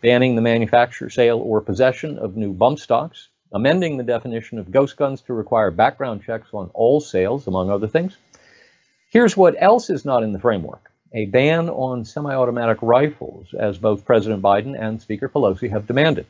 banning 0.00 0.36
the 0.36 0.40
manufacture, 0.40 1.10
sale, 1.10 1.38
or 1.38 1.60
possession 1.60 2.18
of 2.18 2.36
new 2.36 2.52
bump 2.52 2.78
stocks, 2.78 3.28
amending 3.52 3.96
the 3.96 4.04
definition 4.04 4.58
of 4.58 4.70
ghost 4.70 4.96
guns 4.96 5.20
to 5.22 5.32
require 5.32 5.70
background 5.70 6.22
checks 6.24 6.48
on 6.52 6.70
all 6.74 7.00
sales, 7.00 7.46
among 7.46 7.70
other 7.70 7.88
things. 7.88 8.16
Here's 9.10 9.36
what 9.36 9.56
else 9.58 9.90
is 9.90 10.04
not 10.04 10.22
in 10.22 10.32
the 10.32 10.38
framework 10.38 10.90
a 11.12 11.26
ban 11.26 11.68
on 11.68 12.04
semi 12.04 12.32
automatic 12.32 12.78
rifles, 12.82 13.52
as 13.58 13.78
both 13.78 14.04
President 14.04 14.42
Biden 14.42 14.80
and 14.80 15.02
Speaker 15.02 15.28
Pelosi 15.28 15.68
have 15.70 15.86
demanded. 15.86 16.26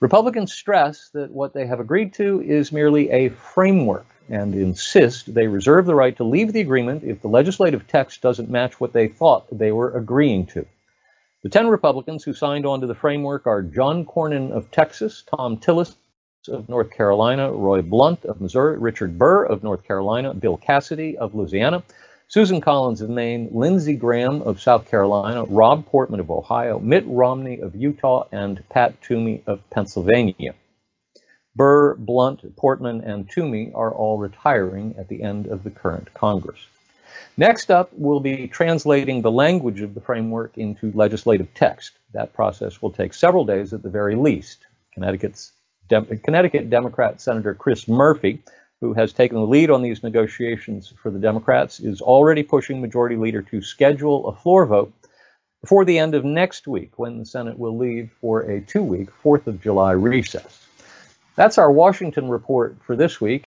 Republicans 0.00 0.52
stress 0.52 1.10
that 1.14 1.32
what 1.32 1.52
they 1.52 1.66
have 1.66 1.80
agreed 1.80 2.14
to 2.14 2.40
is 2.40 2.70
merely 2.70 3.10
a 3.10 3.30
framework 3.30 4.06
and 4.28 4.54
insist 4.54 5.34
they 5.34 5.48
reserve 5.48 5.86
the 5.86 5.94
right 5.94 6.16
to 6.16 6.22
leave 6.22 6.52
the 6.52 6.60
agreement 6.60 7.02
if 7.02 7.20
the 7.20 7.28
legislative 7.28 7.88
text 7.88 8.20
doesn't 8.20 8.50
match 8.50 8.78
what 8.78 8.92
they 8.92 9.08
thought 9.08 9.46
they 9.50 9.72
were 9.72 9.96
agreeing 9.96 10.46
to. 10.46 10.64
The 11.42 11.48
10 11.48 11.66
Republicans 11.68 12.22
who 12.22 12.32
signed 12.32 12.66
on 12.66 12.80
to 12.82 12.86
the 12.86 12.94
framework 12.94 13.46
are 13.46 13.62
John 13.62 14.04
Cornyn 14.04 14.52
of 14.52 14.70
Texas, 14.70 15.24
Thom 15.28 15.56
Tillis 15.56 15.96
of 16.46 16.68
North 16.68 16.90
Carolina, 16.90 17.50
Roy 17.50 17.82
Blunt 17.82 18.24
of 18.24 18.40
Missouri, 18.40 18.78
Richard 18.78 19.18
Burr 19.18 19.44
of 19.44 19.64
North 19.64 19.82
Carolina, 19.84 20.32
Bill 20.34 20.56
Cassidy 20.56 21.18
of 21.18 21.34
Louisiana, 21.34 21.82
Susan 22.28 22.60
Collins 22.60 23.00
of 23.00 23.10
Maine, 23.10 23.48
Lindsey 23.52 23.94
Graham 23.94 24.42
of 24.42 24.60
South 24.60 24.88
Carolina, 24.88 25.44
Rob 25.44 25.86
Portman 25.86 26.20
of 26.20 26.30
Ohio, 26.30 26.78
Mitt 26.78 27.04
Romney 27.06 27.58
of 27.60 27.74
Utah, 27.74 28.28
and 28.30 28.62
Pat 28.68 29.00
Toomey 29.02 29.42
of 29.46 29.68
Pennsylvania. 29.70 30.54
Burr, 31.56 31.94
Blunt, 31.94 32.54
Portman, 32.54 33.00
and 33.00 33.28
Toomey 33.28 33.72
are 33.74 33.92
all 33.92 34.18
retiring 34.18 34.94
at 34.96 35.08
the 35.08 35.22
end 35.22 35.46
of 35.46 35.64
the 35.64 35.70
current 35.70 36.12
Congress. 36.14 36.66
Next 37.36 37.70
up, 37.70 37.90
we'll 37.92 38.20
be 38.20 38.46
translating 38.46 39.22
the 39.22 39.32
language 39.32 39.80
of 39.80 39.94
the 39.94 40.00
framework 40.00 40.56
into 40.58 40.92
legislative 40.92 41.52
text. 41.54 41.92
That 42.12 42.32
process 42.32 42.80
will 42.80 42.92
take 42.92 43.14
several 43.14 43.44
days 43.44 43.72
at 43.72 43.82
the 43.82 43.90
very 43.90 44.14
least. 44.14 44.66
Connecticut's 44.92 45.52
De- 45.88 46.16
Connecticut 46.18 46.70
Democrat 46.70 47.20
Senator 47.20 47.54
Chris 47.54 47.88
Murphy 47.88 48.42
who 48.80 48.94
has 48.94 49.12
taken 49.12 49.36
the 49.36 49.46
lead 49.46 49.70
on 49.70 49.82
these 49.82 50.02
negotiations 50.02 50.92
for 51.02 51.10
the 51.10 51.18
Democrats, 51.18 51.80
is 51.80 52.00
already 52.00 52.42
pushing 52.42 52.80
Majority 52.80 53.16
Leader 53.16 53.42
to 53.42 53.60
schedule 53.60 54.28
a 54.28 54.32
floor 54.34 54.66
vote 54.66 54.92
before 55.60 55.84
the 55.84 55.98
end 55.98 56.14
of 56.14 56.24
next 56.24 56.68
week 56.68 56.92
when 56.96 57.18
the 57.18 57.24
Senate 57.24 57.58
will 57.58 57.76
leave 57.76 58.10
for 58.20 58.42
a 58.42 58.60
two 58.60 58.82
week 58.82 59.08
4th 59.24 59.46
of 59.48 59.60
July 59.60 59.92
recess. 59.92 60.66
That's 61.34 61.58
our 61.58 61.70
Washington 61.70 62.28
report 62.28 62.76
for 62.84 62.94
this 62.94 63.20
week. 63.20 63.36